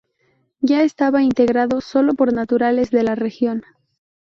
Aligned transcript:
Ya 0.61 0.81
estaba 0.81 1.21
integrado 1.21 1.79
sólo 1.79 2.15
por 2.15 2.33
naturales 2.33 2.89
de 2.89 3.03
la 3.03 3.13
región. 3.13 3.61